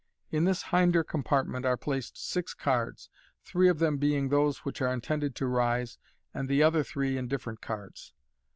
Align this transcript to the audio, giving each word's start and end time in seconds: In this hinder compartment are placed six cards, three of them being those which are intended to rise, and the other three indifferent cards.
In 0.31 0.45
this 0.45 0.63
hinder 0.63 1.03
compartment 1.03 1.63
are 1.63 1.77
placed 1.77 2.17
six 2.17 2.55
cards, 2.55 3.07
three 3.43 3.69
of 3.69 3.77
them 3.77 3.99
being 3.99 4.29
those 4.29 4.65
which 4.65 4.81
are 4.81 4.91
intended 4.91 5.35
to 5.35 5.45
rise, 5.45 5.99
and 6.33 6.49
the 6.49 6.63
other 6.63 6.81
three 6.83 7.17
indifferent 7.19 7.61
cards. 7.61 8.11